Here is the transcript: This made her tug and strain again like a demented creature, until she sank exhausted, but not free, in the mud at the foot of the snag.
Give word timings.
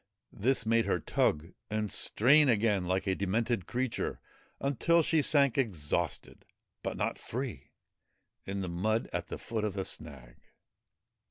This 0.33 0.65
made 0.65 0.87
her 0.87 0.99
tug 0.99 1.53
and 1.69 1.91
strain 1.91 2.49
again 2.49 2.87
like 2.87 3.05
a 3.05 3.13
demented 3.13 3.67
creature, 3.67 4.19
until 4.59 5.03
she 5.03 5.21
sank 5.21 5.59
exhausted, 5.59 6.43
but 6.81 6.97
not 6.97 7.19
free, 7.19 7.69
in 8.43 8.61
the 8.61 8.67
mud 8.67 9.07
at 9.13 9.27
the 9.27 9.37
foot 9.37 9.63
of 9.63 9.75
the 9.75 9.85
snag. 9.85 10.37